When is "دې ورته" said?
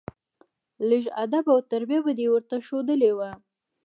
2.17-2.55